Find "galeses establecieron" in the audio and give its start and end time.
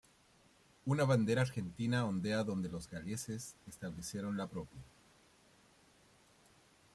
2.89-4.35